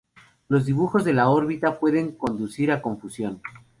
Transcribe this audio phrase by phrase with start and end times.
[0.47, 3.39] Los dibujos de la órbita pueden conducir a confusión.